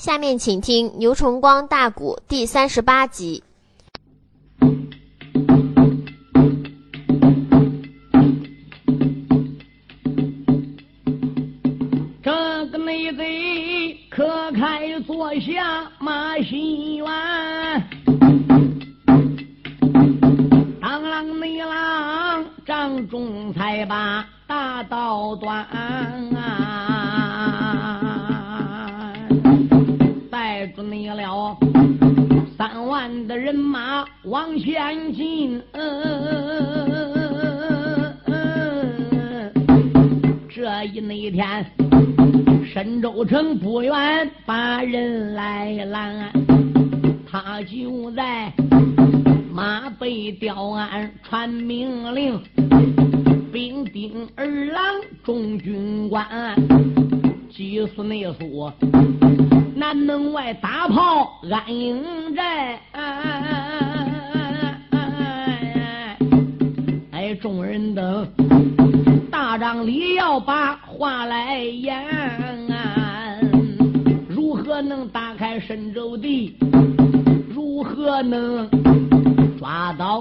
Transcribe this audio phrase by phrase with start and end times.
[0.00, 3.44] 下面请听《牛崇光大鼓》第三十八集。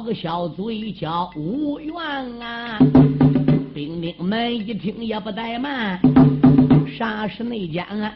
[0.10, 1.94] 个小嘴叫吴元
[2.42, 2.80] 啊？
[3.76, 6.00] 兵丁们一听也不怠慢，
[6.98, 8.12] 啥时内讲啊？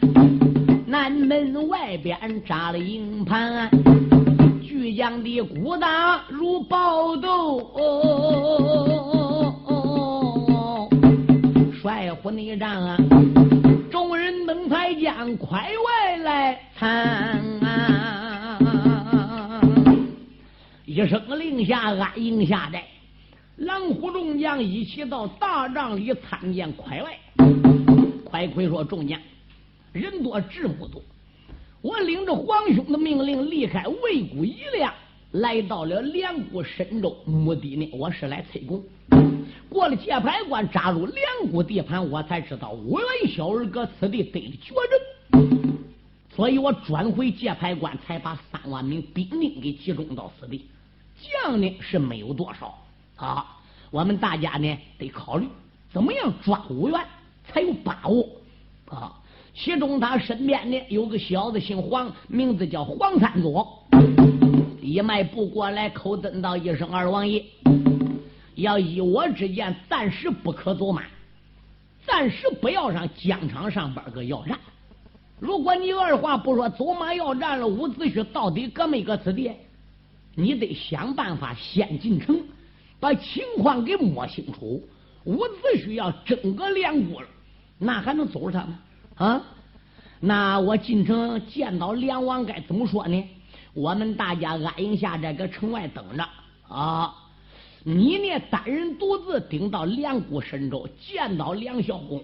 [0.88, 3.70] 南门外边扎了营盘，
[4.60, 7.58] 巨将的鼓打如暴斗。
[7.74, 8.08] 哦
[11.80, 12.96] 帅虎内战啊，
[13.88, 16.90] 众人等才将快外来参
[17.62, 18.03] 啊！
[20.94, 22.84] 一声令下，安营下寨，
[23.56, 27.18] 狼虎众将一起到大帐里参见快外。
[28.24, 29.20] 快快说：“众将，
[29.90, 31.02] 人多智不多，
[31.82, 34.94] 我领着皇兄的命令，离开魏谷一亮，
[35.32, 38.80] 来到了两谷深州，目的呢，我是来催功。”
[39.68, 45.76] 过了界牌关，扎入两股地盘，我才知道我元小儿搁此地得了绝症，
[46.36, 50.66] 所以我转回界牌关，才把三万名兵丁给集中到此地。
[51.42, 52.76] 将呢是没有多少
[53.16, 53.56] 啊，
[53.90, 55.48] 我们大家呢得考虑
[55.92, 57.00] 怎么样抓吴元
[57.48, 58.26] 才有把握
[58.86, 59.12] 啊。
[59.54, 63.86] 其中他身边呢有个小子姓黄，名字叫黄三佐，
[64.82, 67.44] 一迈步过来，口尊道一声：“二王爷。”
[68.56, 71.02] 要依我之见，暂时不可走马，
[72.06, 74.58] 暂时不要上疆场上边个要战。
[75.40, 79.50] 如果你二话不说走马要战了，伍子胥到底搁没搁此地？
[80.34, 82.42] 你得想办法先进城，
[83.00, 84.82] 把情况给摸清楚。
[85.24, 87.28] 伍子胥要整个梁国了，
[87.78, 88.78] 那还能走着他吗？
[89.14, 89.42] 啊？
[90.20, 93.22] 那我进城见到梁王该怎么说呢？
[93.74, 96.26] 我们大家安营下寨，搁城外等着
[96.68, 97.14] 啊。
[97.82, 98.40] 你呢？
[98.50, 102.22] 单人独自顶到梁国神州，见到梁孝公，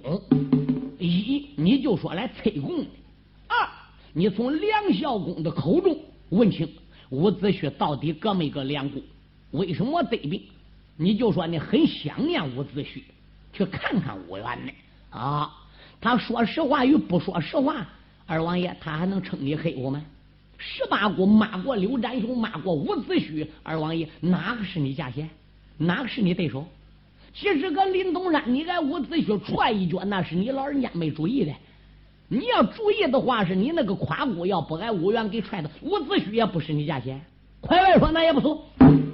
[0.99, 2.87] 一你就说来催功的；
[3.47, 3.69] 二
[4.13, 5.99] 你从梁孝公的口中
[6.31, 6.67] 问清
[7.11, 9.03] 伍子胥到底搁没搁梁谷，
[9.51, 10.43] 为什么得病？
[10.97, 13.03] 你就说你很想念伍子胥，
[13.53, 14.73] 去看看伍元呢？
[15.11, 15.51] 啊，
[16.01, 17.87] 他说实话与不说实话，
[18.27, 20.03] 二王爷他还能称你黑我吗？
[20.57, 25.29] 十八股骂过刘占雄，骂过伍子胥，二王爷哪个是你下线？
[25.79, 26.67] 哪个是你对手？
[27.33, 31.53] 其实搁林东山，你挨伍子胥踹一脚，那是你老人家没注意的。
[32.33, 37.21] 你要注意的话，是你那个夸姑要不挨五元给踹的，伍子胥也不是你家先。
[37.61, 38.65] 快外说那也不错，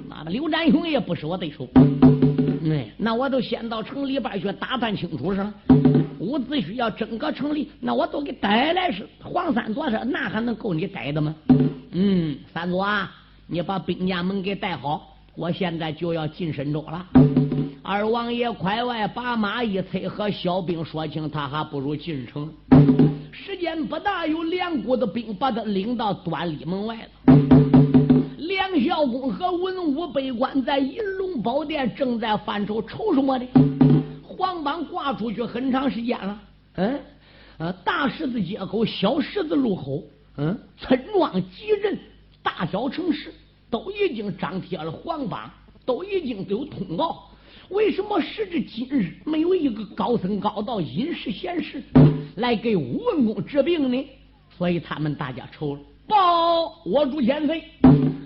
[0.07, 1.67] 妈的刘占雄也不是我对手。
[2.69, 5.43] 哎，那我都先到城里边去打探清楚是。
[6.19, 9.07] 伍子胥要整个城里，那我都给逮来是。
[9.23, 11.33] 黄三佐说，那还能够你逮的吗？
[11.93, 13.11] 嗯，三佐啊，
[13.47, 15.17] 你把兵家们给带好。
[15.35, 17.03] 我现在就要进神州了，
[17.89, 22.53] 二王爷快外把马一催，和小兵说清，他还不如进城。
[23.31, 27.09] 时间不大，有两股子兵把他领到端礼门外了。
[28.39, 33.47] 梁孝公和文武百官在银龙宝殿正在犯愁，愁什么呢？
[34.21, 36.37] 黄榜挂出去很长时间了。
[36.75, 36.99] 嗯，
[37.57, 40.03] 呃，大十字街口，小十字路口，
[40.35, 41.97] 嗯，村庄集镇，
[42.43, 43.33] 大小城市。
[43.69, 45.49] 都已经张贴了黄榜，
[45.85, 47.23] 都已经有通告。
[47.69, 51.83] 为什么时至今日没有一个高僧高道、隐士贤士
[52.35, 54.07] 来给武文公治病呢？
[54.57, 55.81] 所以他们大家愁了。
[56.07, 57.63] 报我主千岁，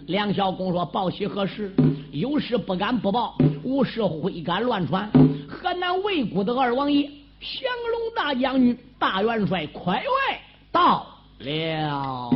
[0.08, 1.74] 梁孝公说：“报喜何事？
[2.12, 5.10] 有事不敢不报，无事挥杆乱传。
[5.50, 7.04] 河南魏国的二王爷
[7.40, 10.04] 降龙大将军大元帅快外
[10.72, 11.08] 到
[11.40, 12.30] 了。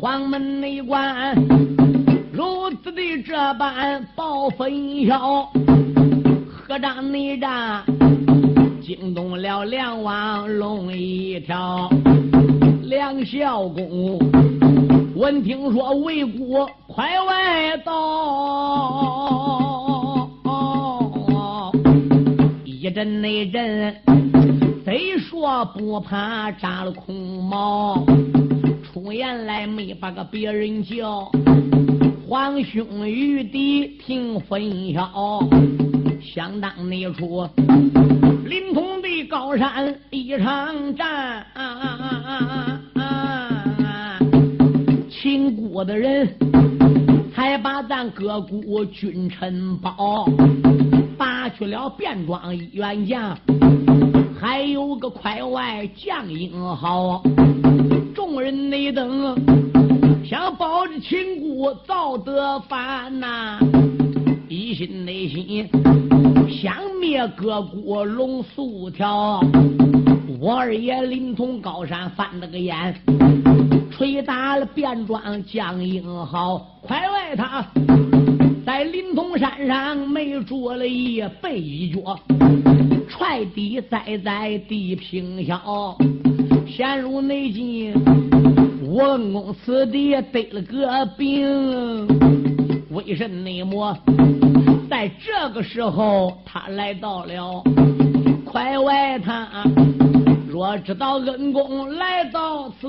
[0.00, 1.34] 黄门内关
[3.38, 5.52] 这般报分晓，
[6.48, 7.84] 合掌内战
[8.80, 11.86] 惊动了梁王龙一条。
[12.84, 14.18] 梁孝公
[15.14, 17.92] 闻听说魏国快外到，
[22.64, 23.94] 一阵内阵，
[24.82, 28.02] 虽说不怕扎了空毛，
[28.82, 31.30] 出言来没把个别人叫，
[32.28, 35.48] 皇兄玉帝听分晓，
[36.20, 37.48] 相当那处。
[38.44, 41.46] 临潼的高山一场战，
[45.08, 46.28] 秦国的人
[47.32, 50.28] 还把咱各国君臣保，
[51.16, 53.38] 拔去了便装一员将，
[54.36, 57.22] 还有个快外将英豪，
[58.12, 59.32] 众人内等
[60.28, 63.60] 想保着秦国早得反呐，
[64.48, 65.68] 一心内心。
[66.50, 69.40] 想灭各国龙素条，
[70.40, 72.92] 我二爷临潼高山翻了个眼，
[73.96, 77.64] 捶打了便装将英豪，快外他
[78.64, 82.18] 在临潼山上没住了一背一脚，
[83.08, 85.96] 踹地栽在地平小，
[86.66, 87.94] 陷入内境。
[88.86, 92.06] 文公此地得了个病，
[92.90, 93.28] 为什
[93.64, 93.98] 么？
[94.88, 97.64] 在这个时候，他来到了
[98.44, 99.48] 快外滩。
[100.48, 102.86] 若知道恩公来到此，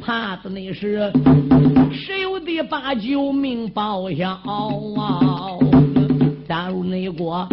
[0.00, 1.10] 怕的那是
[1.90, 4.28] 十有的八九命报销
[4.98, 5.56] 啊！
[6.46, 7.48] 假如那国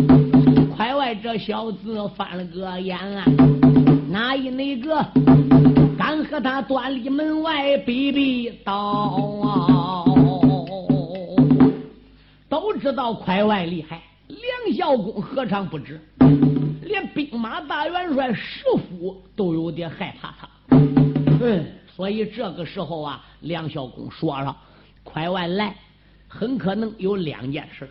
[0.76, 2.98] 快外这小子翻了个眼，
[4.16, 5.06] 哪一那个
[5.98, 10.06] 敢和他端立门外比比刀？
[12.48, 16.00] 都知道快外厉害，梁孝公何尝不知？
[16.84, 20.48] 连兵马大元帅石虎都有点害怕他。
[21.42, 24.56] 嗯，所以这个时候啊，梁孝公说了，
[25.04, 25.76] 快外来
[26.30, 27.90] 很可能有两件事，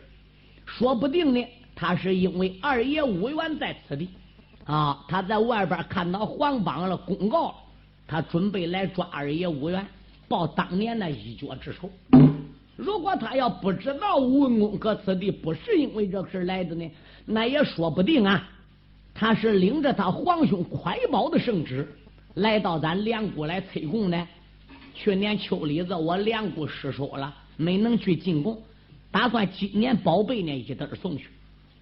[0.64, 4.08] 说不定呢，他是因为二爷武元在此地
[4.64, 7.54] 啊，他在外边看到黄榜了，公告，
[8.06, 9.86] 他准备来抓二爷武元，
[10.26, 11.90] 报当年的一脚之仇。
[12.76, 16.90] 如果他要不知道吴文公搁此地，不是因为这事来的呢，
[17.24, 18.50] 那也说不定啊。
[19.14, 21.88] 他是领着他皇兄快宝的圣旨
[22.34, 24.28] 来到咱梁国来催贡呢。
[24.92, 28.60] 去年秋里子我梁国失守了，没能去进贡，
[29.10, 31.28] 打算今年宝贝呢一点送去。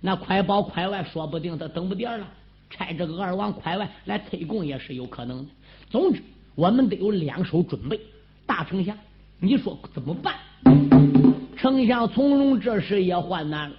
[0.01, 2.29] 那快宝快外说不定他等不点了，
[2.73, 5.51] 差这个二王快外来催贡也是有可能的。
[5.91, 6.23] 总之，
[6.55, 8.01] 我们得有两手准备。
[8.47, 8.97] 大丞相，
[9.39, 10.35] 你说怎么办？
[11.57, 13.77] 丞相从容这时也患难了，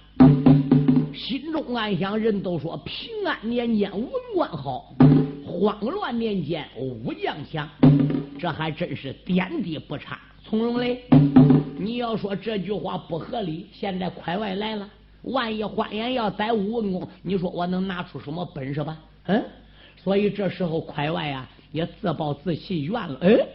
[1.12, 4.94] 心中暗想：人都说平安年间文官好，
[5.44, 7.68] 慌乱年间武将强，
[8.38, 10.18] 这还真是点滴不差。
[10.42, 11.04] 从容嘞，
[11.78, 14.88] 你要说这句话不合理，现在快外来了，
[15.24, 18.96] 万一欢颜要逮武文公，你说我能拿出什么本事吧？
[19.26, 19.44] 嗯，
[19.96, 23.18] 所以这时候快外呀也自暴自弃，怨了。
[23.20, 23.46] 哎。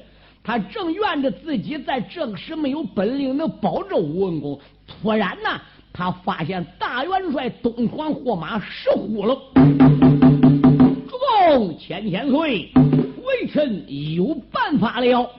[0.41, 5.61] 他正怨着自己在这个时没有本领能保着吴文公，突然呢，
[5.93, 9.37] 他发现大元帅东皇霍马石虎了。
[11.07, 15.29] 主公千千岁，微臣有办法了。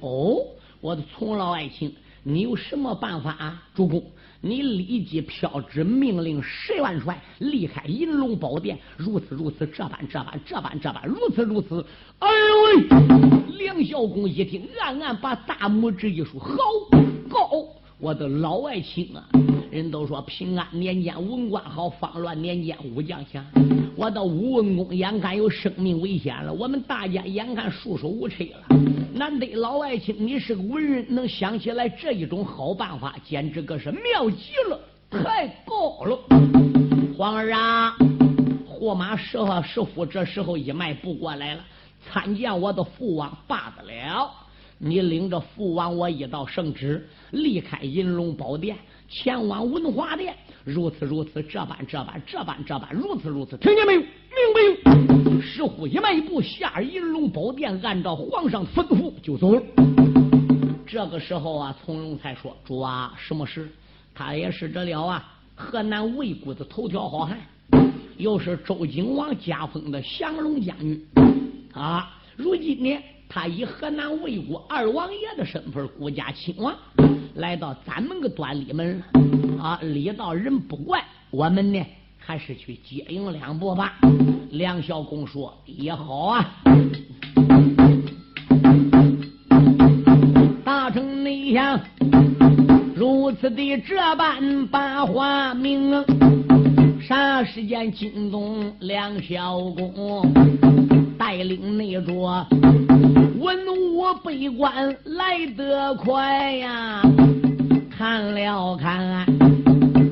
[0.00, 0.36] 哦，
[0.80, 3.62] 我的从老爱卿，你有什么办法啊？
[3.74, 4.00] 主公。
[4.42, 11.84] 你立即飘之命令十万帅离开银龙宝殿，如此如此，这般这般这般这般，如此如此。
[12.20, 13.58] 哎呦喂！
[13.58, 16.56] 梁孝公一听，暗暗把大拇指一竖，好
[17.28, 17.66] 高。
[17.98, 19.28] 我的老爱卿啊，
[19.70, 23.44] 人都说平安年间文官好，慌乱年间武将强。
[23.96, 28.76] 我的武文公眼看有生命危险了，我们大家眼看束手无策了。
[29.14, 36.18] 难得老爱卿你是个文人，能想起来这一种好办法，简直可是妙极了，太高了。
[37.16, 37.94] 皇儿啊，
[38.80, 41.64] 驸马石和石夫这时候一迈步过来了，
[42.04, 44.32] 参见我的父王，罢得了。
[44.82, 48.74] 你领着父王我一道圣旨，离开银龙宝殿，
[49.10, 50.34] 前往文华殿。
[50.64, 54.00] 如此如此，这般这般这般这般，如此如此，听见没有？
[54.00, 54.06] 明
[54.54, 54.60] 白
[55.34, 55.40] 有。
[55.40, 59.62] 石虎一迈步下银龙宝殿，按照皇上吩咐就走了。
[60.86, 63.68] 这个时候啊，从容才说：“主啊，什么事？
[64.14, 67.38] 他也是这了啊，河南魏国的头条好汉，
[68.16, 71.06] 又是周景王加封的降龙将军
[71.72, 72.16] 啊。
[72.36, 72.98] 如今呢，
[73.32, 76.76] 他以河南魏国二王爷的身份，孤家亲王，
[77.36, 79.00] 来到咱们个端礼门
[79.56, 79.78] 啊。
[79.82, 81.80] 礼道人不怪，我们呢
[82.18, 83.94] 还是去接应两步吧。
[84.50, 86.44] 梁孝公说也好啊。
[90.64, 91.80] 大臣内想。
[92.96, 96.04] 如此的这般把话明，
[97.00, 100.20] 啥时间惊动梁孝公，
[101.20, 102.46] 带领那桌
[103.38, 103.54] 文
[103.92, 107.02] 武百官来得快呀！
[107.90, 109.26] 看了看，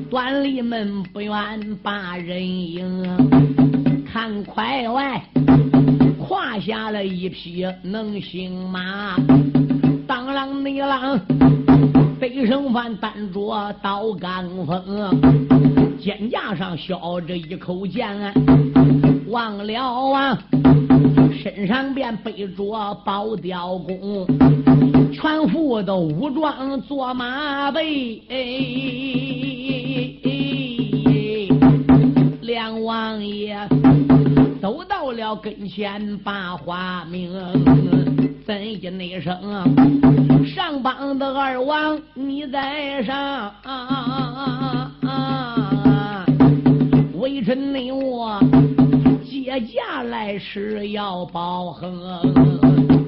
[0.07, 3.03] 端吏们不愿把人迎，
[4.05, 5.19] 看快外
[6.19, 9.15] 胯下了一匹能行马，
[10.05, 11.19] 当啷内啷。
[12.19, 15.19] 背生饭担着刀杆锋，
[15.99, 18.15] 肩架上削着一口剑，
[19.29, 20.37] 忘了啊，
[21.41, 24.25] 身上便背着宝雕弓，
[25.13, 28.21] 全副的武装坐马背。
[32.41, 33.55] 梁王爷
[34.59, 37.31] 走到了跟前，把话明。
[38.45, 39.39] 怎一那声，
[40.43, 43.53] 上邦的二王你在上，
[47.13, 48.39] 微臣你我
[49.49, 51.99] 接驾来迟要保恒。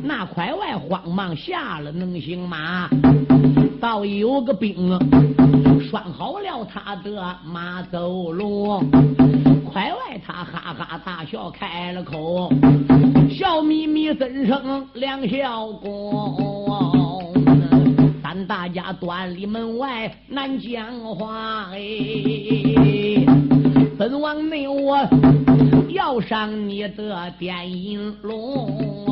[0.04, 2.90] 那快外慌忙下了能行马，
[3.80, 4.98] 倒有个兵
[5.80, 8.84] 拴好了他的马走路。
[9.72, 12.52] 快外他哈哈大笑开了口。
[13.30, 17.32] 笑眯眯怎生两孝公？
[18.24, 21.78] 咱大家端里门外难讲话哎！
[23.96, 24.98] 本王内我
[25.94, 29.06] 要上你的电银龙，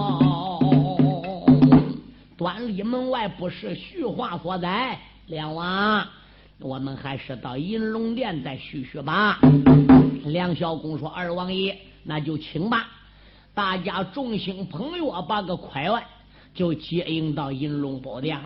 [2.38, 4.98] 端里门外不是叙话所在。
[5.28, 6.08] 梁王，
[6.60, 9.40] 我们还是到银龙殿再叙叙吧。
[10.24, 12.88] 梁孝公说：“二王爷，那就请吧。”
[13.54, 16.02] 大家众星捧月，把个快外
[16.54, 18.40] 就接应到银龙宝殿。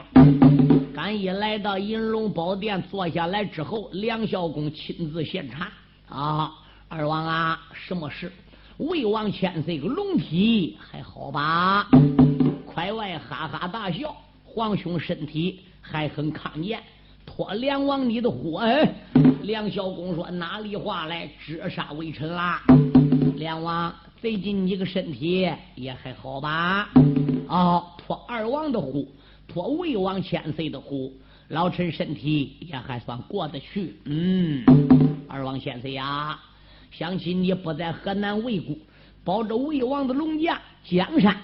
[0.92, 5.72] 赶一来到银龙宝殿，坐下来之后，梁孝公亲自献茶
[6.10, 6.52] 啊，
[6.96, 8.32] 二王啊，什么事？
[8.78, 11.90] 魏王千岁个龙体还好吧？
[12.68, 16.80] 快外哈哈大笑，皇兄身体还很康健。
[17.26, 18.88] 托梁王你的福，哎，
[19.42, 21.28] 梁孝公说哪里话来？
[21.48, 22.62] 折杀微臣啦，
[23.38, 23.92] 梁王。
[24.22, 26.90] 最近你个身体也还好吧？
[27.48, 29.08] 哦，托二王的福，
[29.48, 31.12] 托魏王千岁的福，
[31.48, 33.96] 老臣身体也还算过得去。
[34.06, 34.64] 嗯，
[35.28, 36.40] 二王千岁呀，
[36.96, 38.76] 想起你不在河南魏国，
[39.24, 41.36] 保着魏王的龙驾江山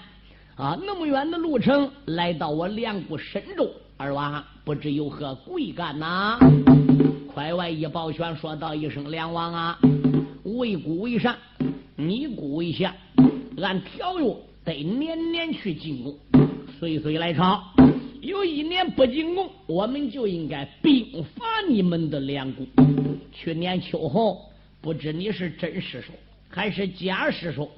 [0.54, 6.38] 啊，那么远的路程来到我梁国深州，二王不知有何贵干呐？
[7.34, 9.78] 快外一抱拳说道一声：“梁王啊，
[10.44, 11.36] 魏国为上。”
[11.96, 12.94] 你姑为下，
[13.60, 16.16] 按条约得年年去进贡，
[16.78, 17.62] 岁岁来朝。
[18.22, 22.64] 有一年不进贡，我们就应该兵伐你们的梁国。
[23.32, 24.49] 去年秋后，
[24.80, 26.08] 不知你是真失手
[26.48, 27.70] 还是假失手，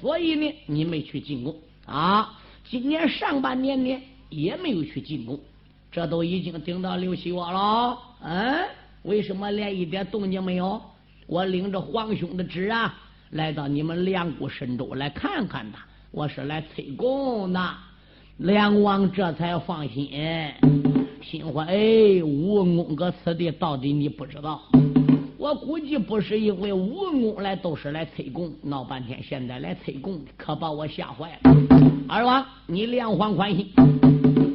[0.00, 1.56] 所以呢，你没去进贡
[1.86, 2.38] 啊。
[2.68, 5.38] 今年上半年呢，也没有去进贡，
[5.90, 7.98] 这都已经顶到六七月了。
[8.22, 8.64] 嗯，
[9.02, 10.82] 为什么连一点动静没有？
[11.26, 12.94] 我领着皇兄的旨啊！
[13.30, 17.74] 来到你们梁国神州来看看他，我是来催功的。
[18.38, 20.10] 梁王这才放心，
[21.22, 24.60] 心说：“哎，吴文公搁此地，到底你不知道。
[25.42, 31.52] 我估计不是因为吴文公来，都是来催功，闹半天，现在来催功，可把我吓坏了。
[32.08, 33.68] 二王，你两缓宽心，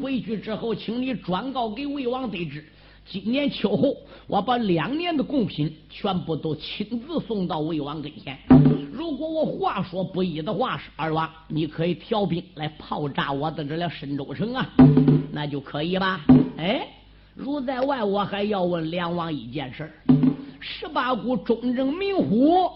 [0.01, 2.63] 回去之后，请你转告给魏王得知。”
[3.06, 8.38] 今年秋后，我把两年的贡品全部都亲自送到魏王跟前。
[8.94, 14.65] 如果我话说不一的话，是二王，你可以调兵来炮炸我的这了神州城啊，
[15.34, 16.22] 那就可以吧？
[16.56, 16.88] 哎，
[17.36, 19.91] 如在外，我还要问梁王一件事儿：
[20.70, 22.70] 十八股忠正明虎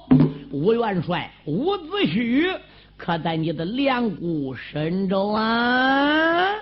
[0.49, 2.57] 吴元帅伍子胥，
[2.95, 6.53] 可在你的梁谷深州啊？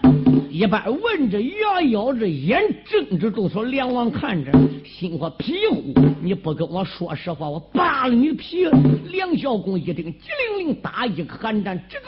[0.50, 4.52] 一般问着牙咬着眼睁着，都说梁王看着，
[4.84, 8.66] 心说皮虎，你不跟我说实话，我扒了你皮！
[9.12, 12.06] 梁孝公一听，机灵灵打一个寒战，这个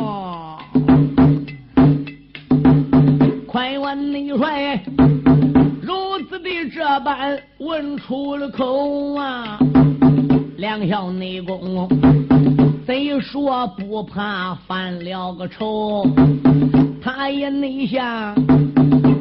[0.00, 0.58] 嘛，
[3.48, 4.80] 快问内帅，
[7.06, 9.56] 般问出了口啊！
[10.56, 11.88] 两小内功，
[12.84, 16.04] 贼说不怕犯了个仇，
[17.00, 18.34] 他也内向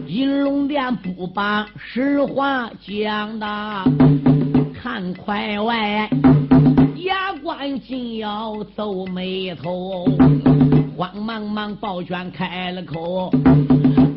[0.08, 3.46] 银龙殿不把实话讲的，
[4.74, 6.10] 看快外
[7.04, 10.06] 牙关紧要皱眉头，
[10.98, 13.30] 慌忙忙抱拳开了口，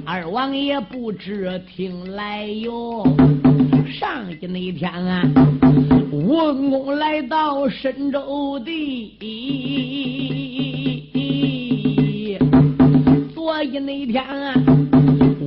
[0.07, 3.05] 二王爷不知听来由。
[3.89, 5.23] 上一那天啊，
[6.13, 9.17] 文公来到深州地，
[13.35, 14.55] 所以那天啊，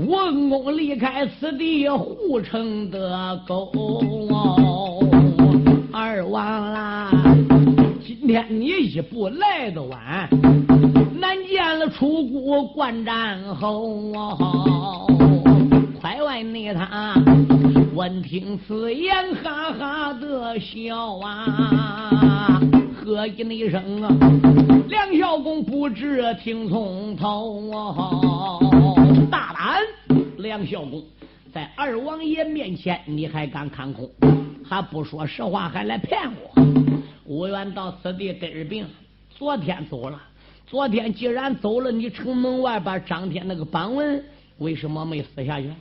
[0.07, 3.71] 文公离开此地护城的沟。
[5.93, 7.11] 二王啦，
[8.05, 10.27] 今天你一步来的晚，
[11.19, 15.11] 难见了出谷观战后。
[16.13, 17.15] 在外那他
[17.95, 22.59] 闻听此言，哈哈的笑啊！
[22.93, 24.09] 喝一声啊，
[24.89, 28.59] 梁孝公不知听从头啊！
[29.31, 29.81] 大胆，
[30.39, 31.01] 梁孝公，
[31.53, 34.11] 在二王爷面前你还敢看空？
[34.65, 36.61] 还不说实话，还来骗我！
[37.23, 38.85] 吴元到此地得病，
[39.29, 40.21] 昨天走了。
[40.67, 44.21] 昨天既然走了，你城门外边张贴那个榜文。
[44.61, 45.71] 为什么没死下去？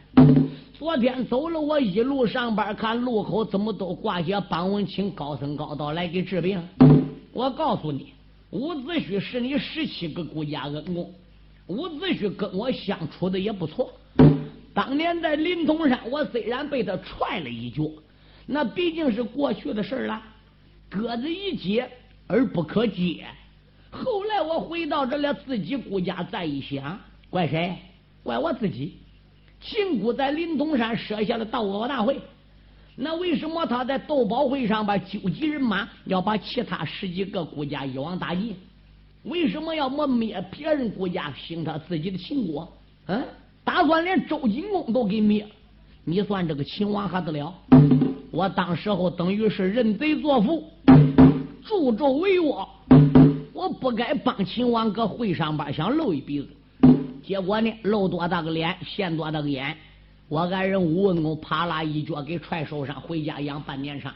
[0.73, 6.59] 昨天走了，我一路上班看路口怎么都挂些榜文，请高僧高道来给治病。
[7.31, 8.15] 我告诉你，
[8.49, 11.13] 伍子胥是你十七个顾家恩公，
[11.67, 13.93] 伍子胥跟我相处的也不错。
[14.73, 17.83] 当年在临潼山，我虽然被他踹了一脚，
[18.47, 20.23] 那毕竟是过去的事了，
[20.89, 21.87] 鸽子一接
[22.27, 23.27] 而不可接。
[23.91, 27.77] 后来我回到这了，自己顾家，再一想，怪谁？
[28.23, 28.95] 怪我自己，
[29.61, 32.21] 秦姑在临潼山设下了斗宝大会，
[32.97, 38.55] 那为什么他在斗宝会上把纠集人马，要把其他十几个国家一网打尽？
[39.25, 42.71] 为什么要磨灭别人国家，兴他自己的秦国？
[43.06, 43.23] 嗯，
[43.65, 45.47] 打算连周景公都给灭？
[46.04, 47.52] 你算这个秦王还得了？
[48.30, 50.65] 我当时候等于是认贼作父，
[51.65, 52.69] 助纣为虐，
[53.52, 56.49] 我不该帮秦王搁会上边想露一鼻子。
[57.23, 59.76] 结果呢，露多大个脸，现多大个眼。
[60.28, 64.15] 我爱人吴文公啪啦一脚给踹手上，回家养半年伤。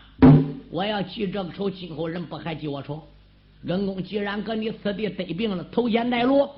[0.70, 3.02] 我要记这个仇，今后人不还记我仇？
[3.66, 6.48] 恩公既然搁你此地得病了，头先带路，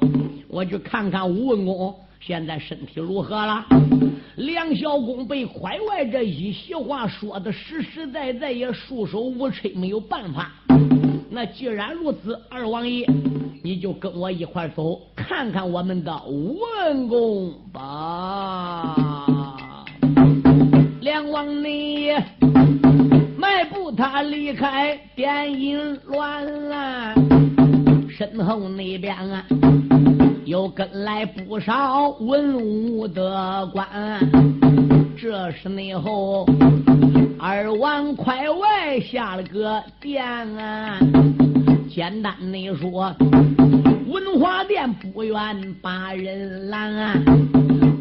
[0.49, 3.65] 我去看看吴文公现在身体如何了。
[4.37, 10.53] 梁孝公被怀外这一席话说的实实在在，也束手无策，没有办法。
[11.31, 13.07] 那既然如此，二王爷，
[13.67, 18.95] 你就跟我一块走，看看我们的文公吧。
[21.01, 22.25] 梁王爷
[23.37, 26.47] 迈步他离开电音乱，
[28.09, 29.45] 身后那边啊
[30.45, 33.89] 又跟来不少文武的官，
[35.21, 36.47] 这是内后。
[37.39, 40.25] 二王快外下了个殿
[40.57, 40.99] 啊，
[41.89, 43.15] 简单的说，
[44.09, 47.15] 文华殿不愿把人拦，啊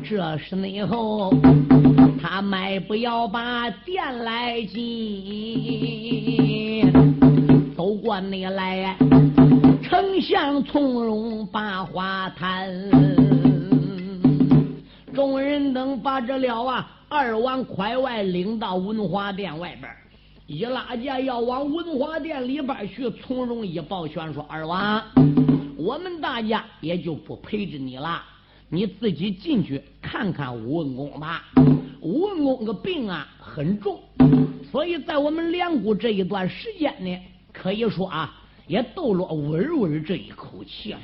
[0.07, 1.33] 这是内后
[2.21, 4.81] 他迈不要把殿来进，
[7.75, 8.95] 走过那来，
[9.83, 12.71] 丞相从容把话谈，
[15.13, 16.89] 众人等把这了啊。
[17.17, 19.89] 二王快外领到文华殿外边，
[20.47, 25.01] 一拉架要往文华殿里边去，从容一抱拳说：“二王，
[25.77, 28.21] 我们大家也就不陪着你了，
[28.67, 31.45] 你自己进去看看武文公吧。
[32.01, 33.97] 武文公个病啊很重，
[34.69, 37.17] 所以在我们两国这一段时间呢，
[37.53, 38.35] 可以说啊
[38.67, 40.99] 也斗了稳稳这一口气了。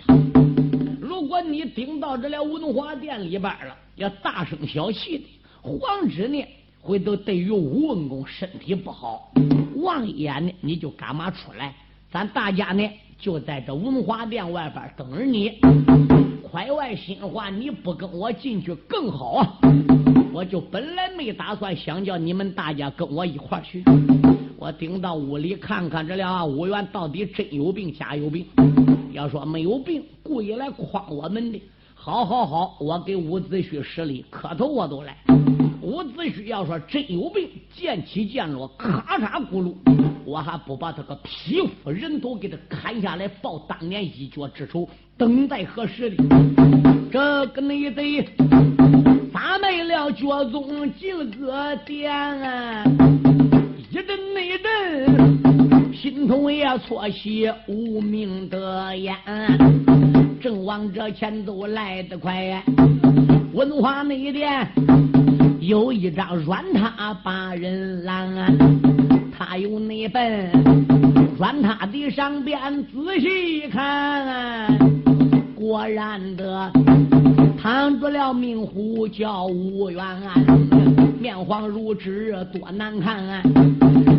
[1.00, 5.24] 如果你顶到这了文华殿里边了，要大声小气的。”
[5.62, 6.44] 皇旨呢，
[6.82, 9.32] 回头对于武文公身体不好，
[9.76, 11.76] 望一眼呢，你就干嘛出来？
[12.12, 15.60] 咱大家呢，就在这文华殿外边等着你。
[16.42, 19.60] 快外心话，你不跟我进去更好啊！
[20.34, 23.84] 我就本来没打算想叫你们大家跟我一块去，
[24.58, 28.46] 我顶到屋里看看这俩武元到底真有病假有病。
[29.14, 31.62] 要说没有病，故意来诓我们的。
[32.04, 35.16] 好好好，我给伍子胥施礼，磕头我都来。
[35.84, 39.76] 伍子胥要说真有病，剑起剑落，咔嚓咕噜，
[40.26, 46.24] 我还不把他个匹夫人头给他砍下来报当年一脚之仇，等待何时的？
[47.12, 48.24] 这个你得
[49.32, 51.54] 砸没了脚宗金子
[51.86, 52.84] 殿啊！
[53.92, 59.16] 一阵内阵心头也错起无名的烟，
[60.42, 62.64] 正往这前走来得快呀。
[63.54, 64.68] 文化内殿
[65.60, 68.58] 有一张软榻把人拦，
[69.38, 70.50] 他有那本
[71.38, 74.76] 软榻的上边仔细一看，
[75.54, 76.72] 果然的
[77.62, 80.02] 躺着了命虎叫吴元，
[81.20, 83.44] 面黄如纸多难看，啊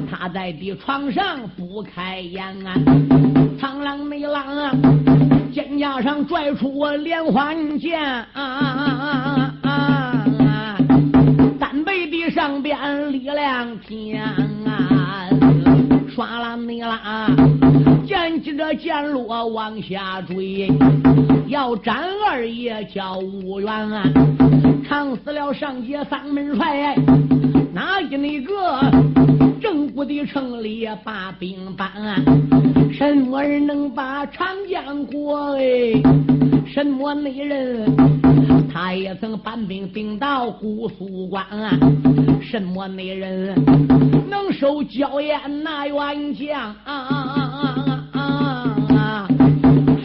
[0.08, 2.74] 他在的床上不开眼啊，
[3.58, 4.72] 苍狼内狼啊
[5.52, 8.00] 肩胛上拽出我连环剑。
[8.32, 9.50] 啊
[12.34, 15.28] 上边力量天啊，
[16.14, 17.28] 唰啦你啦，
[18.06, 20.72] 剑起着剑落往下坠，
[21.48, 23.68] 要斩二爷叫吴元，
[24.88, 26.96] 唱死了上街三门帅，
[27.74, 28.80] 哪一那个
[29.62, 31.88] 正骨的城里把兵搬？
[32.92, 35.54] 什么人能把长江过？
[35.56, 35.62] 哎，
[36.66, 37.94] 什么那人？
[38.72, 41.46] 他也曾搬兵兵到姑苏关，
[42.42, 43.54] 什么那人
[44.28, 46.74] 能守娇艳那员将？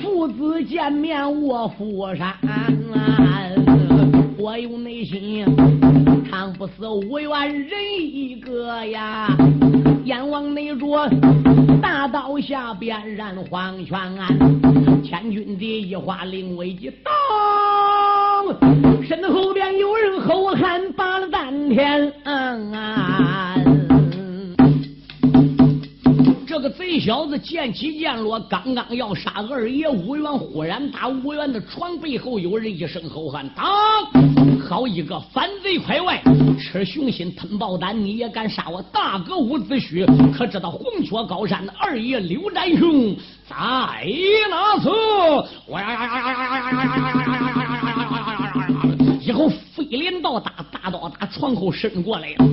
[0.04, 2.70] 父子见面卧虎山啊，
[4.40, 5.44] 我有内心
[6.30, 7.70] 看不死无缘人
[8.00, 9.36] 一个呀！
[10.04, 11.10] 阎王那桌
[11.82, 13.98] 大刀下边染黄泉，
[15.04, 17.12] 千钧的一花令威一刀。
[19.04, 23.07] 身后边有人吼喊，拔了半天，嗯啊。
[26.90, 33.68] 这小子剑起剑落，刚刚要杀二爷吴元，忽然打吴元的床背后有人一声吼喊：“当！
[34.58, 36.24] 好一个反贼快外，
[36.58, 40.06] 吃雄心吞豹胆，你也敢杀我大哥伍子胥？
[40.32, 43.14] 可知道红雀高山二爷刘占雄
[43.46, 43.56] 在
[44.50, 44.90] 哪处？”
[45.68, 48.78] 哇呀呀呀呀呀呀呀呀呀呀呀！
[49.20, 50.54] 以后飞镰刀打，
[50.88, 52.46] 大刀打窗口伸过来了。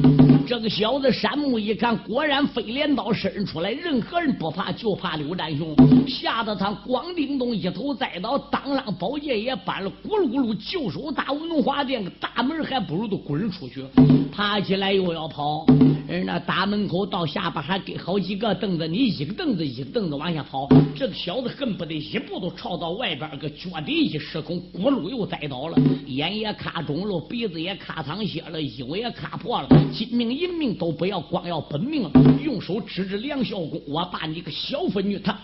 [0.45, 5.73] 这个小子山木一看，果然飞镰刀伸出来，任何人不怕，就怕刘占雄。
[6.09, 13.85] 吓得他咣叮咚一头栽倒，当啷宝剑也搬了，咕噜咕噜就手打文华殿大门还不如都滚出去，
[14.33, 15.65] 爬起来又要跑。
[16.09, 20.69] 人那大门口到下边还给好几个凳子，你一个凳子一个凳子往下跑。
[20.95, 26.53] 这个小子恨不得一步都朝到外边个脚底一失控，咕噜又栽倒了，眼也。
[26.55, 32.11] 卡肿了，鼻子也卡淌血了，衣服也卡破了，金命银命都不要，光要本命了。
[32.43, 35.39] 用手指着梁孝公，我把你个小妇女，他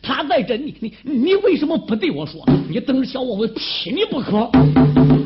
[0.00, 2.44] 他在这，你你你为什么不对我说？
[2.68, 4.50] 你等着瞧我，我劈你不可！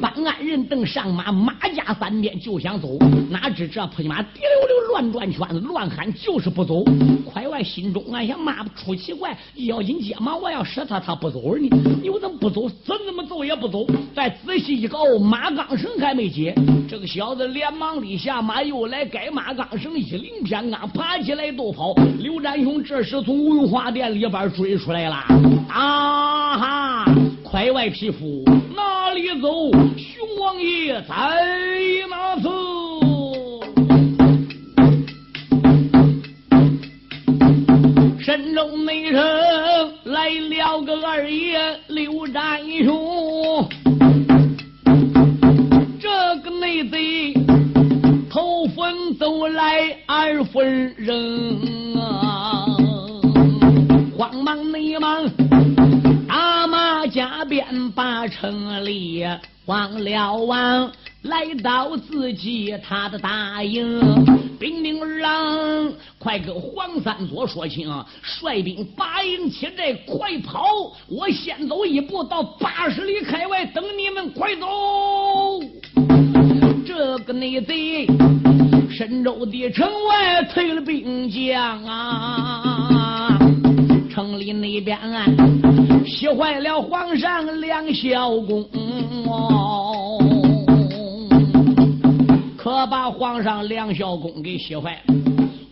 [0.00, 2.98] 办案人等上马，马架三鞭就想走，
[3.30, 6.82] 哪知这匹马滴溜溜乱转圈子，乱喊就是不走。
[7.24, 11.68] 快外心中暗想：骂不出奇怪，要紧接马，我要使他，他不走你，
[12.02, 12.68] 你我怎么不走？
[12.68, 13.86] 怎怎么走也不走？
[14.14, 15.02] 再仔细一搞。
[15.18, 16.54] 马钢绳还没解，
[16.92, 21.94] 这个小子连忙立下马，又来改马钢绳，一领偏刚，爬起来都跑。
[22.18, 25.16] 刘占雄这时从文化殿里边追出来了，
[25.70, 27.14] 啊哈！
[27.42, 28.44] 快外匹夫
[28.76, 29.70] 哪里走？
[29.96, 31.14] 熊王爷在
[32.10, 32.50] 哪走？
[38.20, 39.18] 神州内城
[40.04, 43.21] 来了个二爷刘占雄。
[50.64, 52.66] 人啊，
[54.16, 55.28] 慌忙内忙
[56.28, 59.24] 打马加鞭把城里
[59.66, 60.92] 望了望。
[61.22, 64.00] 来到自己他的大营，
[64.58, 67.88] 兵丁儿郎，快跟黄三佐说清，
[68.22, 70.64] 率兵八营起寨，快跑！
[71.08, 74.66] 我先走一步到八十里开外等你们，快走！
[77.04, 78.06] 这个内贼，
[78.88, 83.36] 神州的城外退了兵将啊，
[84.08, 84.96] 城里那边
[86.06, 88.64] 气坏了皇上梁孝公
[89.26, 90.16] 哦。
[92.56, 95.14] 可把皇上梁孝公给气坏了。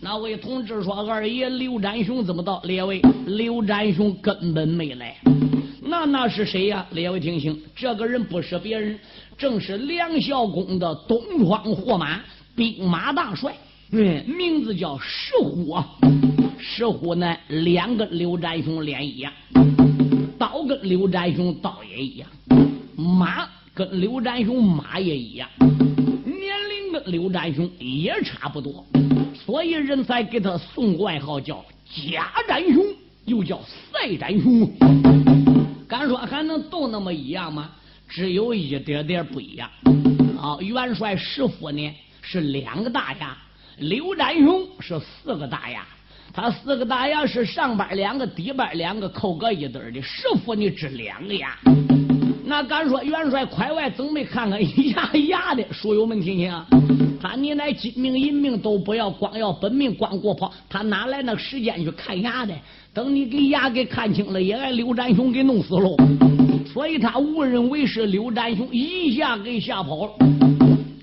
[0.01, 5.15] 那位同志说：“二爷刘占雄怎么到？”列位，刘占雄根本没来。
[5.91, 6.87] 那那是谁呀？
[6.91, 8.97] 列位听清，这个人不是别人，
[9.37, 12.21] 正是梁孝公的东窗货马
[12.55, 13.53] 兵马大帅，
[13.91, 15.85] 嗯，名字叫石虎啊。
[16.57, 19.33] 石虎呢，脸跟刘占雄脸一样，
[20.39, 22.29] 刀跟刘占雄刀也一样，
[22.95, 25.49] 马跟刘占雄马也一样。
[25.59, 28.85] 年龄跟刘占雄也差不多，
[29.33, 32.81] 所以人才给他送外号叫假占雄，
[33.25, 33.59] 又叫
[33.91, 34.71] 赛展雄。
[35.91, 37.69] 敢说还能都那么一样吗？
[38.07, 39.69] 只有一点点不一样。
[40.41, 43.37] 啊，元帅石虎呢是两个大牙，
[43.79, 45.85] 刘占雄是四个大牙。
[46.31, 50.01] 他四个大牙是上边两个，底边两个，扣个一对的。
[50.01, 51.57] 石虎呢只两个牙。
[52.43, 55.63] 那敢说元帅快外怎没看看牙牙的？
[55.71, 56.65] 书友们听听啊，
[57.21, 62.53] 他你那金命银命都不要，光要本命光过跑，他哪来那时间去看牙的？
[62.93, 65.95] 等你给牙给看清了，也挨刘占雄给弄死喽。
[66.73, 70.13] 所以他误认为是刘占雄，一下给吓跑了。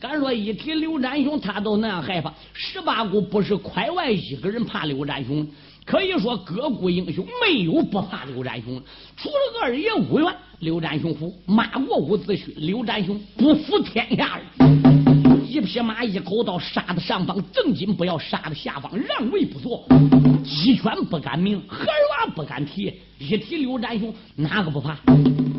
[0.00, 2.32] 敢说一提刘占雄，他都那样害怕。
[2.52, 5.46] 十八股不是快外一个人怕刘占雄，
[5.88, 8.78] 可以说各股英雄没有不怕刘占雄，
[9.16, 15.48] 除了二爷武元，刘占雄服；马过伍子胥，刘占雄不服天下人。
[15.48, 19.82] 一匹马，一口刀，杀的上方正经不要，杀的下方让位不做。
[20.44, 22.92] 鸡犬不敢鸣，孩娃不敢提。
[23.18, 24.94] 一提刘占雄，哪个不怕？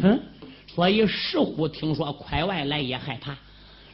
[0.03, 0.21] 嗯，
[0.67, 3.35] 所以石虎听说快外来也害怕。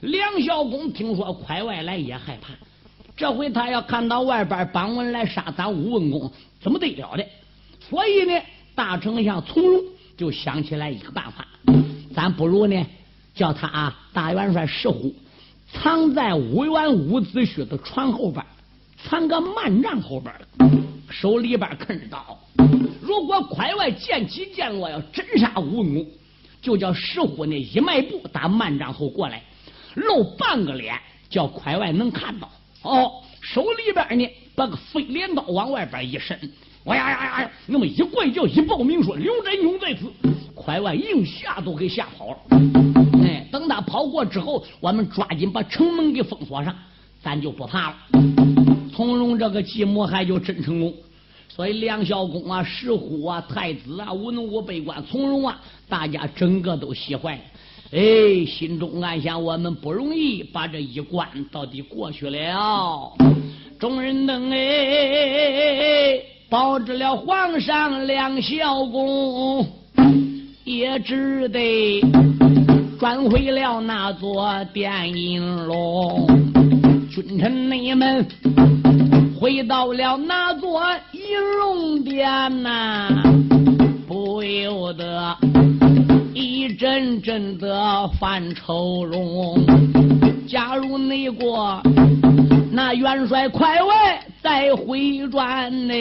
[0.01, 2.49] 梁孝公听说快外来也害怕。
[3.17, 7.25] 这回他要看到外边榜文来杀咱武文公，怎么得了的？
[7.79, 8.41] 所以呢，
[8.75, 9.81] 大丞相从容
[10.17, 11.47] 就想起来一个办法，
[12.13, 12.85] 咱不如呢，
[13.33, 15.15] 叫他啊，大元帅石虎
[15.71, 18.45] 藏在五元伍子胥的船后边，
[18.97, 20.33] 藏个慢帐后边
[21.09, 22.37] 手里边啃着刀。
[23.01, 26.07] 如果快外见起见落要真杀武文公，
[26.61, 29.41] 就叫石虎呢一迈步打慢帐后过来，
[29.93, 30.99] 露半个脸，
[31.29, 32.51] 叫快外能看到。
[32.85, 36.39] 哦，手里边呢把个飞镰刀往外边一伸，
[36.83, 37.51] 哇呀呀呀！
[37.65, 40.11] 那么一怪叫一报名说刘仁勇在此，
[40.53, 42.37] 快外应吓都给吓跑了。
[43.23, 46.75] 哎，等他跑过之后，我们抓紧把城门给封锁上，
[47.23, 47.97] 咱就不怕了。
[48.93, 50.93] 从容这个计谋还就真成功。
[51.47, 57.39] 所以梁孝公啊、石虎啊、太子啊、文武百官、从容啊，大家整个都喜坏。
[57.91, 63.13] 哎，心中暗想：我们不容易把这一关到底过去了。
[63.79, 66.19] 众人等哎，
[66.49, 69.65] 保住了皇上梁孝公，
[70.63, 72.01] 也只得
[72.99, 76.27] 转回了那座殿银龙。
[77.11, 78.25] 君臣你们
[79.39, 80.81] 回到了那座
[81.13, 81.21] 银
[81.59, 83.09] 龙殿呐，
[84.07, 85.37] 不由得。
[86.75, 89.65] 一阵阵的犯愁容。
[90.45, 91.81] 假如你过
[92.69, 95.93] 那元帅快外再回转呢，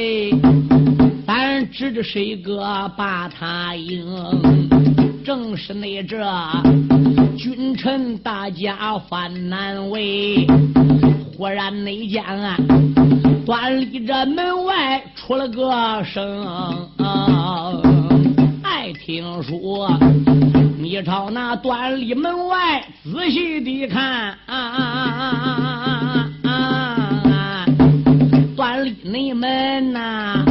[1.25, 2.61] 咱指着谁个
[2.97, 4.05] 把他赢？
[5.25, 6.19] 正是那这
[7.39, 10.45] 君臣大家犯难为。
[11.37, 12.57] 忽然内间啊，
[13.47, 16.45] 端立着门外出了个声。
[18.93, 19.89] 听说
[20.79, 24.37] 你朝那端立门外仔细地看，
[28.55, 30.45] 端立内门呐，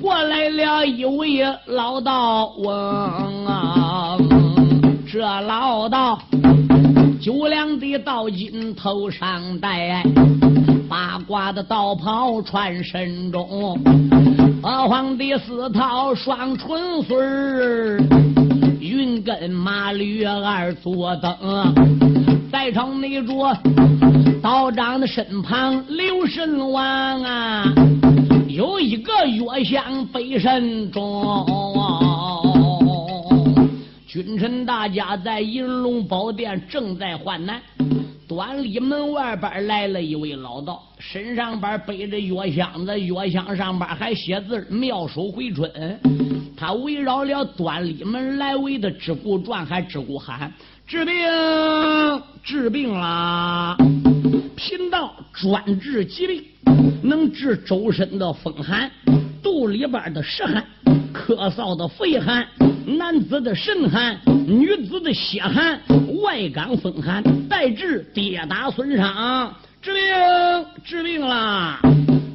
[0.00, 4.16] 过来了一位老道翁啊，
[5.10, 6.18] 这老道
[7.20, 10.02] 酒量的道巾头上戴，
[10.90, 13.78] 八卦的道袍穿身中。
[14.60, 17.16] 阿皇的四套双唇穗，
[18.80, 21.32] 云跟马驴二坐等，
[22.50, 23.56] 在场那桌
[24.42, 27.72] 道长的身旁留神王啊，
[28.48, 31.46] 有一个月香背身中，
[34.08, 37.62] 君臣大家在银龙宝殿正在患难。
[38.30, 45.68] 端里门外边来了一位老道，身上边背着药箱子，药箱上边还写字“妙手回春”。
[46.56, 50.52] 他围绕了端里门来围的只顾转，还只顾喊
[50.86, 51.12] ：“治病，
[52.44, 53.76] 治病啦！
[54.54, 56.44] 贫道专治疾病，
[57.02, 58.88] 能治周身的风寒，
[59.42, 60.64] 肚里边的湿寒，
[61.12, 62.46] 咳嗽的肺寒。”
[62.96, 65.80] 男子的肾寒，女子的血寒，
[66.22, 70.02] 外感风寒，带治跌打损伤，治病
[70.84, 71.80] 治病啦！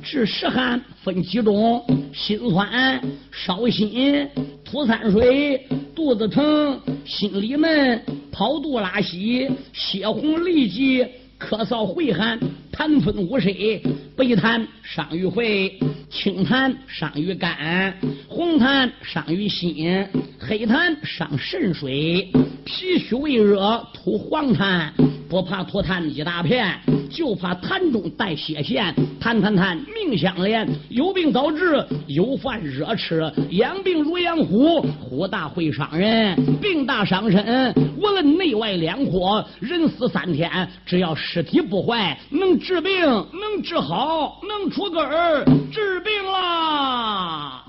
[0.01, 4.27] 治湿寒分几种：心酸、烧心、
[4.63, 11.05] 吐酸水、肚子疼、心里闷、跑肚拉稀、血红痢疾。
[11.37, 12.39] 咳嗽会寒，
[12.71, 13.81] 痰吞无水；
[14.15, 15.77] 白痰伤于肺，
[16.09, 17.93] 青痰伤于肝，
[18.29, 20.07] 红痰伤于心，
[20.39, 22.31] 黑痰伤肾水。
[22.63, 24.89] 脾虚胃热吐黄痰，
[25.29, 26.65] 不怕吐痰一大片；
[27.09, 40.49] 就怕痰中带血线，痰痰痰命相连，有病早治，有饭热吃，养病如养虎，虎大会伤人，病大伤身，无论内外两科，人死三天，
[40.85, 47.63] 只要尸体不坏，能治病，能治好，能出根儿治病啦。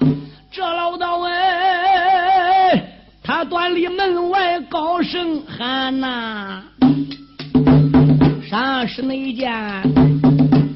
[0.50, 6.62] 这老道哎，他端立门外高声喊呐。
[8.56, 9.52] 啥是那件？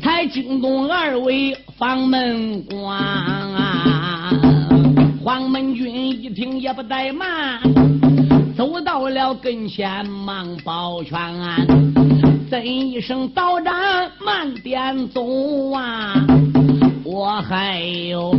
[0.02, 4.30] 才惊动二位房门关啊！
[5.24, 7.58] 黄门军一听也不怠慢，
[8.54, 11.18] 走到了跟前忙抱拳，
[12.50, 13.74] 怎一声道长
[14.22, 16.22] 慢点走啊！
[17.02, 18.34] 我还有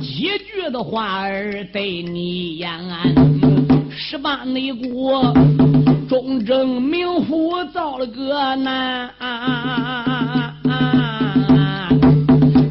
[0.00, 2.70] 几句的话儿对你言，
[3.90, 5.34] 十八内国。
[6.10, 9.08] 忠正名府遭了个难，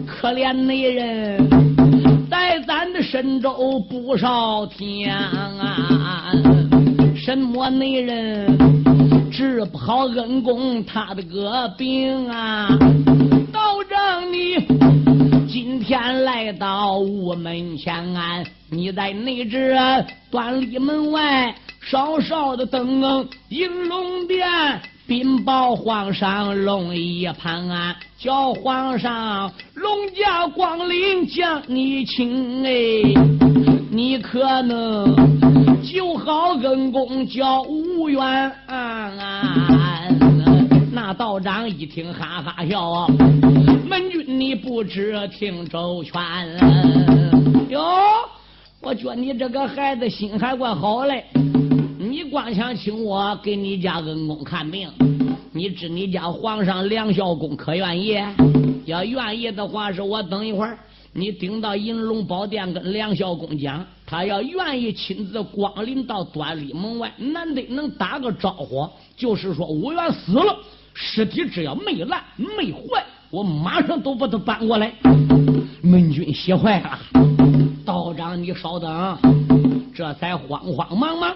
[0.06, 6.34] 可怜那人在咱的神州不少天啊！
[7.16, 8.58] 什么那人
[9.32, 12.68] 治不好恩公他的个病啊？
[13.54, 14.58] 道长你
[15.48, 18.06] 今天来到屋门前，
[18.70, 19.78] 你在内置
[20.30, 21.56] 端立门外。
[21.90, 24.48] 稍稍的等，银龙殿
[25.08, 27.68] 禀报皇上龙一盘，
[28.16, 32.70] 叫皇上龙驾光临将你请哎，
[33.90, 35.16] 你可能
[35.82, 38.22] 就好恩公叫无冤。
[40.92, 43.08] 那道长一听哈哈笑，
[43.90, 46.22] 门君你不知听周全
[47.68, 47.82] 哟，
[48.80, 51.26] 我觉你这个孩子心还怪好嘞。
[52.30, 54.88] 光想请我给你家恩公看病，
[55.52, 58.18] 你知你家皇上梁孝公可愿意？
[58.86, 60.78] 要愿意的话，是我等一会儿，
[61.12, 68.88] 你顶到银龙宝殿跟梁孝公讲，他要愿意亲自光临到端礼门外，难得能打个招呼，
[69.18, 70.56] 就是说武元死了，
[70.94, 74.94] 尸体只要没烂没坏，我马上都把他搬过来。
[75.82, 77.00] 门军吓坏了，
[77.84, 79.18] 道长你稍等，
[79.96, 81.36] 这才慌慌忙忙。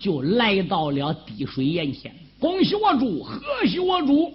[0.00, 2.10] 就来到了滴水岩前，
[2.40, 4.32] 恭喜我主，贺喜我主。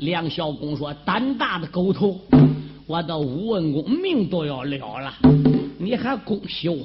[0.00, 2.20] 梁孝公说：“胆大的狗头，
[2.86, 5.14] 我的吴文公命都要了了，
[5.78, 6.84] 你还恭喜我？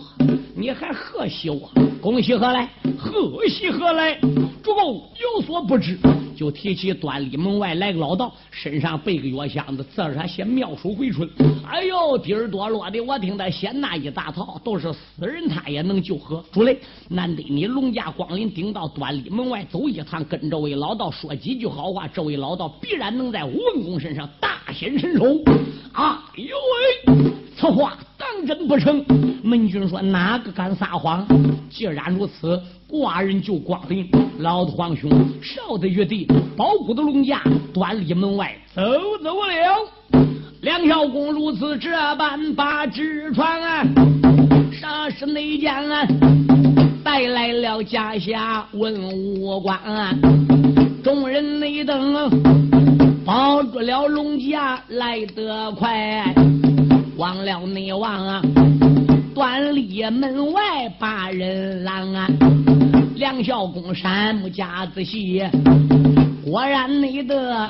[0.56, 1.70] 你还贺喜我？
[2.02, 2.70] 恭喜何来？
[2.98, 4.18] 贺喜何来？
[4.64, 5.04] 主公
[5.36, 6.00] 有所不知。”
[6.36, 11.30] 就提起端立门外来个老道，身上背个药箱子，字上写妙手回春。
[11.66, 16.44] 哎呦，底儿多落的，我听他写那一大套，都是死人他也能救活。
[16.52, 25.26] 主嘞，难得你龙驾光临，顶到端立门外走一趟，跟这位老道说几句好话，这位老道必然能在文公身上大显身手。
[25.94, 26.56] 啊呦
[27.06, 29.06] 喂，此话当真不成？
[29.44, 31.28] 门军说哪个敢撒谎？
[31.70, 32.62] 既然如此。
[32.94, 35.10] 寡人就光临，老子皇兄
[35.42, 37.42] 少的玉帝，包谷的龙驾
[37.74, 38.84] 端立门外走
[39.24, 40.22] 走了。
[40.62, 43.84] 梁孝公如此这般把纸传啊，
[44.72, 46.08] 啥是内奸啊？
[47.04, 48.94] 带来了家下文
[49.40, 49.76] 武官，
[51.04, 52.30] 众人内等
[53.26, 56.32] 保住了龙驾来得快，
[57.18, 58.40] 忘了内王啊，
[59.34, 62.28] 端立门外把人拦啊。
[63.16, 65.42] 梁孝公山木架子细，
[66.44, 67.68] 果然内得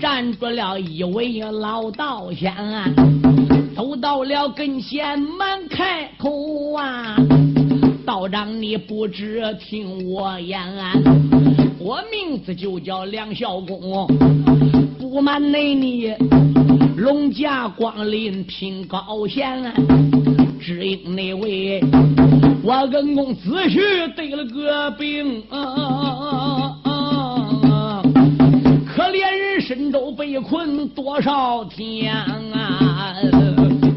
[0.00, 2.52] 站住了一位老道仙，
[3.74, 7.16] 走到了跟前，满开口啊！
[8.04, 10.60] 道长你不知听我言，
[11.78, 14.06] 我名字就叫梁孝公，
[14.98, 16.12] 不瞒内你，
[16.96, 19.62] 龙驾光临品高贤，
[20.66, 21.80] 只因那位。
[22.64, 26.74] 我恩公子婿得了个病啊，
[28.84, 32.12] 可怜人身周被困多少天
[32.52, 33.14] 啊！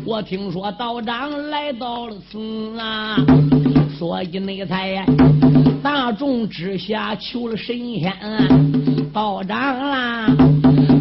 [0.06, 3.18] 我听说道长来到了此啊，
[3.98, 5.04] 所以那才
[5.82, 8.14] 大众之下求了神仙
[9.12, 10.28] 道长啦，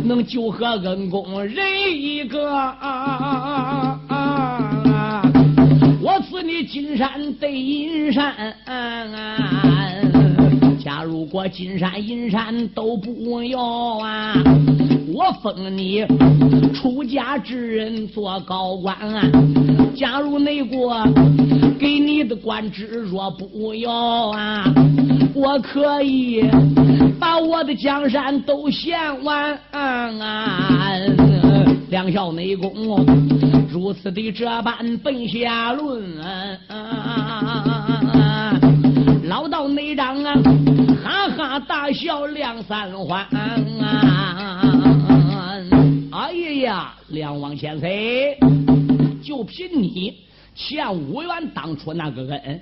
[0.02, 1.54] 能救活恩公人
[1.92, 3.97] 一个啊！
[6.08, 8.34] 我赐你金山对银山，
[10.82, 13.60] 假如果金山银山都不要
[13.98, 14.34] 啊，
[15.12, 16.06] 我封你
[16.72, 19.22] 出家之人做高官啊。
[19.94, 20.78] 假如那个
[21.78, 24.64] 给你的官职若不要啊，
[25.34, 26.48] 我可以
[27.20, 31.37] 把我的江山都献完啊。
[31.90, 33.06] 两小内功
[33.70, 36.18] 如此的这般奔下论，
[39.24, 40.34] 老道内长啊，
[41.02, 43.26] 哈哈大笑两三欢。
[46.12, 47.88] 哎呀呀，梁王先生，
[49.22, 50.14] 就凭你
[50.54, 52.60] 欠五元当初那个恩，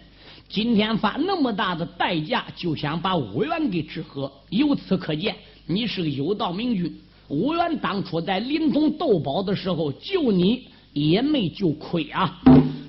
[0.49, 4.31] 今天发那么大的代价，就想把五元给治合。
[4.51, 5.35] 由此可见，
[5.67, 6.95] 你是个有道明君。
[7.29, 12.41] 五元当初在临潼斗宝的时候救你也没救亏啊，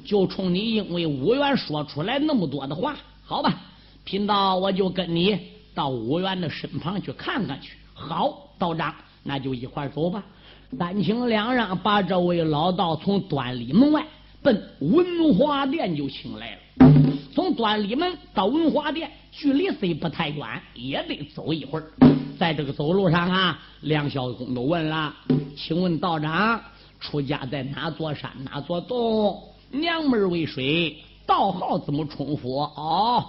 [0.06, 3.60] 就冲你因为五元说出来那么多的话，好吧，
[4.04, 5.38] 贫道我就跟你
[5.74, 7.74] 到五元的身旁去看看去。
[7.94, 10.24] 好，道长，那就一块走吧。
[10.78, 14.06] 单请两让把这位老道从端礼门外
[14.42, 16.58] 奔文华殿就请来了。
[17.34, 19.10] 从端礼门到文华殿
[19.40, 21.86] 距离虽不太远，也得走一会儿。
[22.40, 25.14] 在这个走路上啊，梁孝公都问了
[25.56, 26.60] ：“请问道长，
[27.00, 29.40] 出家在哪座山哪座洞？
[29.70, 30.98] 娘们为谁？
[31.28, 33.24] 道号怎么称呼？”哦，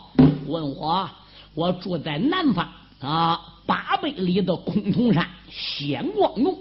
[0.47, 1.07] 问我，
[1.55, 2.67] 我住在南方
[3.01, 6.59] 啊，八百里的崆峒山仙光洞。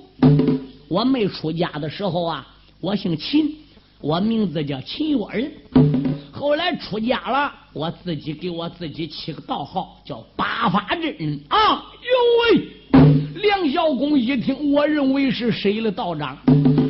[0.89, 2.45] 我没出家的时候啊，
[2.81, 3.55] 我姓秦，
[4.01, 5.96] 我名字叫秦月人。
[6.37, 11.83] 后来出家了，我自己给我自己起个道号，叫八法真人啊！
[12.03, 16.37] 呦喂，梁孝公一听，我认为是谁的道长？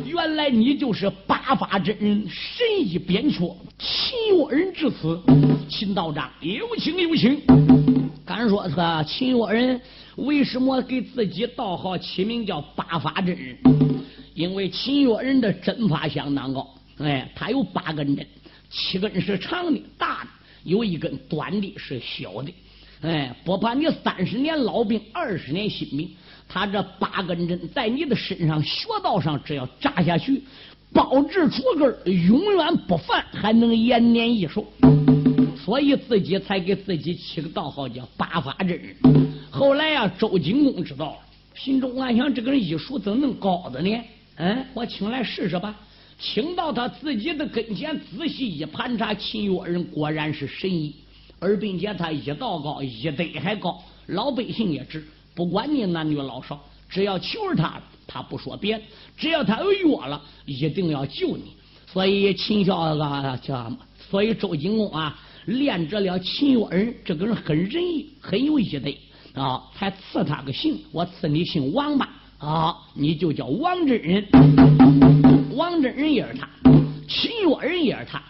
[0.04, 5.18] 原来你就是八法真人，神医扁鹊，秦月人至此，
[5.66, 7.40] 秦道长有请有请。
[8.26, 9.80] 敢说他秦月人
[10.16, 13.56] 为什么给自己道号起名叫八法真人？
[14.34, 16.68] 因为秦月人的针法相当高，
[16.98, 18.26] 哎，他有八根针，
[18.70, 20.28] 七根是长的大的，
[20.64, 22.52] 有一根短的是小的，
[23.02, 26.10] 哎，不怕你三十年老病，二十年新病，
[26.48, 30.42] 他这八根针在你的身上穴道上，只要扎下去，
[30.92, 34.66] 包治除根，永远不犯，还能延年益寿。
[35.56, 38.96] 所以自己才给自己起个道号叫八法真人。
[39.50, 41.18] 后来呀，周景公知道了，
[41.54, 44.00] 心中暗想：这个人医术怎么能高的呢？
[44.36, 45.74] 嗯，我请来试试吧。
[46.18, 50.94] 请到他自己的跟前，仔细一盘查，秦月人果然是神医，
[51.38, 55.06] 而并且他医道高，医德还高，老百姓也知。
[55.34, 58.84] 不管你男女老少，只要求着他，他不说别的，
[59.16, 61.52] 只要他有药了，一定要救你。
[61.86, 63.72] 所以秦孝啊，叫
[64.10, 65.18] 所以周景公啊。
[65.46, 68.92] 练着了秦月人，这个人很仁义，很有义德
[69.40, 74.24] 啊，还赐他个姓，我赐你姓王吧啊，你就叫王真人。
[75.56, 76.48] 王真人也是他，
[77.08, 78.22] 秦月人也是他，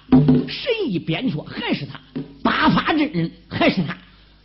[0.49, 2.01] 神医扁鹊还是他，
[2.43, 3.95] 八法真人还是他，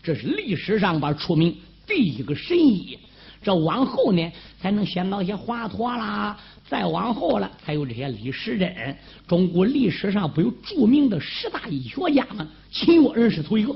[0.03, 1.55] 这是历史上边出名
[1.88, 2.99] 第一个神医。
[3.41, 6.38] 这往后呢，才能显到些华佗啦。
[6.68, 8.97] 再往后了，才有这些李时珍。
[9.28, 12.45] 中国历史上不有著名的十大医学家吗？
[12.70, 13.74] 秦岳人是头一个。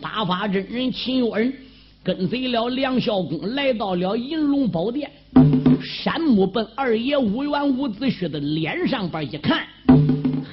[0.00, 1.52] 八法真人秦岳人
[2.06, 5.10] 跟随了梁孝公，来到了银龙宝殿。
[5.82, 9.66] 山木奔二爷五元五子胥的脸上边一看，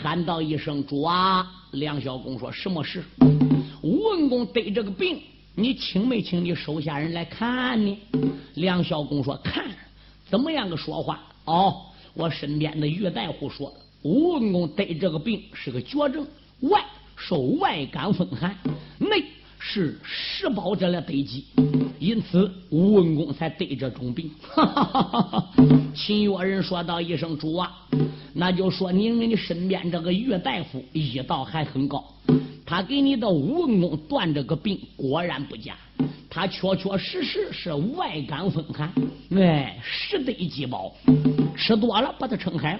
[0.01, 3.03] 喊道一声：“主啊！”梁孝公说：“什么事？”
[3.83, 5.21] 吴文公得这个病。
[5.53, 7.99] 你请没请你手下人来看呢？
[8.55, 9.65] 梁孝公说：“看，
[10.27, 11.21] 怎么样个说话？
[11.45, 11.83] 哦，
[12.15, 16.25] 我身边的岳大夫说，吴文公得这个病是个绝症，
[16.61, 16.83] 外
[17.15, 18.57] 受外感风寒，
[18.97, 19.23] 内
[19.65, 21.45] 是食饱者了得疾，
[21.97, 25.51] 因此吴文公才得这种病。”哈哈哈哈哈！
[25.95, 27.71] 秦越人说道一声：“主啊，
[28.33, 32.03] 那就说您你身边这个岳大夫医道还很高。”
[32.65, 35.75] 他给你的吴文公断这个病果然不假，
[36.29, 38.91] 他确确实实是外感风寒，
[39.31, 40.91] 哎，食得饥饱，
[41.55, 42.79] 吃多了把他撑开了，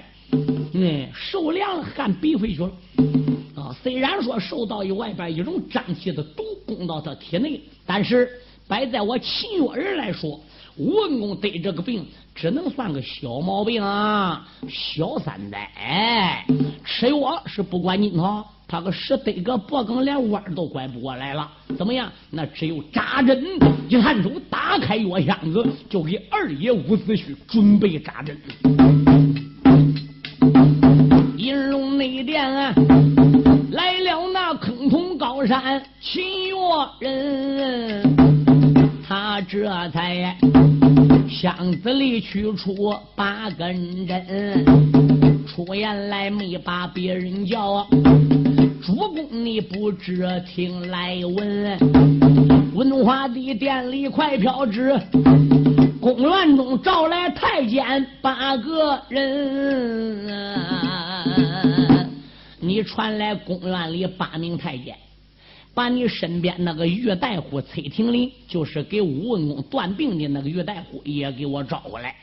[0.73, 2.71] 嗯，受凉汗鼻回去了，
[3.55, 8.29] 啊，虽然说受到一外边一种瘴气的毒攻到他体内，但是
[8.67, 10.39] 摆在我秦月人来说，
[10.75, 16.45] 吴文公得这个病只能算个小毛病啊，小三灾，
[16.83, 18.11] 吃药是不管你。
[18.65, 22.11] 他个十得个脖梗连弯都拐不过来了，怎么样？
[22.31, 23.45] 那只有扎针。
[23.87, 28.35] 一探手打开药箱子，就给二爷伍子胥准备扎针。
[31.43, 32.73] 银龙内殿啊，
[33.73, 36.55] 来了那坑通高山秦月
[37.01, 38.15] 人，
[39.05, 40.37] 他这才
[41.29, 44.63] 箱子里取出八根针。
[45.45, 47.85] 出言来没把别人叫。
[48.81, 51.77] 主公你不知听来闻，
[52.73, 54.97] 文化的殿里快飘旨，
[55.99, 60.29] 公园中召来太监八个人。
[60.31, 60.92] 啊
[62.59, 64.95] 你传来公园里八名太监，
[65.73, 72.15] 把你身边那个岳大夫崔廷林，就是给武文公断病的那个岳大夫，也给我招过来。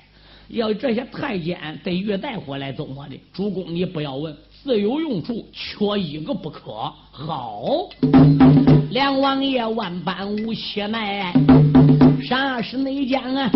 [0.48, 3.16] 要这些太监对岳大夫来怎么的？
[3.32, 4.34] 主公你不要问。
[4.62, 6.92] 自有用处，缺一个不可。
[7.10, 7.88] 好，
[8.90, 11.32] 梁王爷万般无邪奈，
[12.22, 13.50] 啥是内奸啊？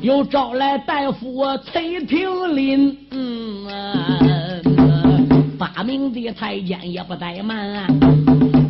[0.00, 3.66] 又招来大夫崔廷林，嗯，
[5.58, 7.88] 八名的太监也不怠慢啊。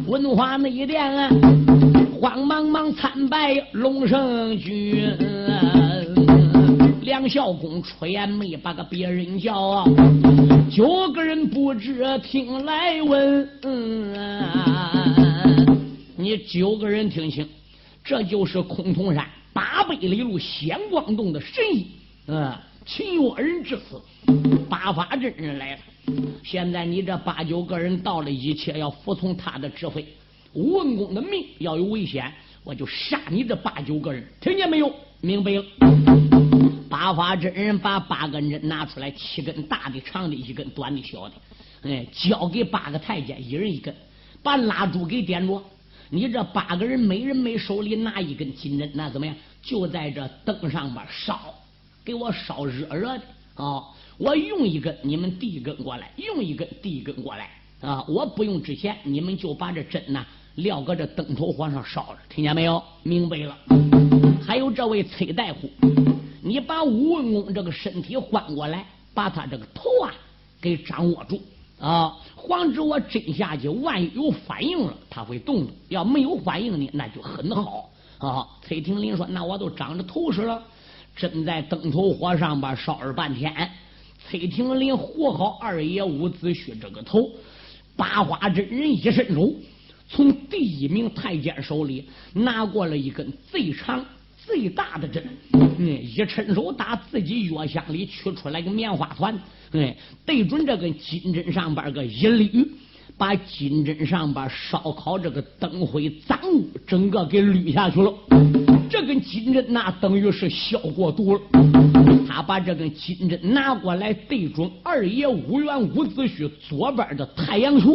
[0.07, 1.29] 文化内殿啊，
[2.19, 5.15] 慌忙忙参拜龙胜君。
[7.03, 9.85] 梁孝公出言没把个别人叫啊，
[10.71, 13.49] 九个人不知听来闻。
[16.17, 17.47] 你九个人听清，
[18.03, 21.87] 这就是崆峒山八百里路显光洞的神医。
[22.27, 24.01] 嗯，秦越人之子，
[24.69, 25.81] 八法真人来了。
[26.43, 30.05] 现在你这八九个人到了，一切要服从他的指挥。
[30.55, 32.33] 文公的命要有危险，
[32.65, 34.27] 我就杀你这八九个人。
[34.41, 34.93] 听见没有？
[35.21, 35.65] 明白了。
[36.89, 41.35] 八法真人把八根针拿出来，七根大的、长的，一根短的、小的，
[41.83, 43.95] 哎，交给八个太监，一人一根，
[44.43, 45.63] 把蜡烛给点着。
[46.11, 49.35] 你这八个人，每人每手里拿一根金针，那怎么样？
[49.63, 51.55] 就在这灯上边烧，
[52.05, 53.23] 给我烧热热的
[53.63, 53.83] 啊！
[54.17, 57.51] 我用一根，你们递一根过来；用一根，递一根过来
[57.81, 58.05] 啊！
[58.09, 62.83] 我不用之前，你们就把这针呐撂搁这灯头火上烧着，听见没有？
[63.03, 63.59] 明白了。
[64.47, 65.69] 还有这位崔大夫。
[66.41, 70.15] 你把武文公这个身体换过来，把他这个头啊
[70.63, 71.43] 给掌握住
[71.79, 72.17] 啊！
[72.47, 75.73] 防止我真下去，万一有反应了，他会动的。
[75.89, 78.47] 要没有反应呢，那就很好啊！
[78.63, 80.63] 崔廷林说：“那我都长着头饰了。”
[81.17, 83.53] 正在灯头火上边烧了半天，
[84.29, 87.29] 崔廷林和好二爷伍子胥这个头，
[87.97, 89.53] 八花真人一伸手，
[90.09, 94.05] 从第一名太监手里拿过了一根最长。
[94.49, 95.23] 最大的针，
[95.53, 99.39] 嗯，一伸手打自己药箱里取出来个棉花团，
[99.73, 99.95] 哎，
[100.25, 102.67] 对准这个金针上边个一捋，
[103.19, 108.11] 把金针上边烧烤这个灯灰脏物整个给捋下去了。
[108.89, 111.41] 这根金针那等于是消过毒了。
[112.27, 117.87] 他把这根金针拿过来对准二爷五元伍子胥左边的太阳穴，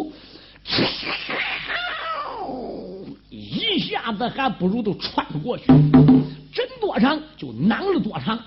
[3.31, 5.63] 一下子还不如都穿过去。
[6.53, 8.37] 针多长就囊了多长，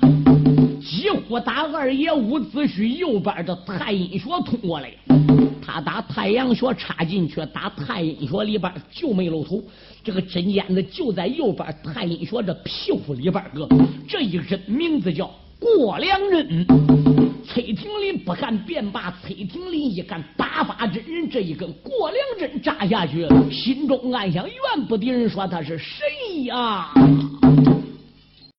[0.81, 4.93] 几乎打二爷伍子胥右边的太阴穴通过来，
[5.61, 9.61] 他打太阳穴插进去，打太阴穴里边就没露头，
[10.05, 13.69] 这个针尖子就在右边太阴穴这皮肤里边搁，
[14.07, 15.29] 这一针名字叫
[15.59, 16.65] 过梁针。
[17.45, 26.93] 崔廷林不敢便罢，崔廷林一看八发真人这一根过梁针扎下去，心中暗想：怨不得人说他是神医啊。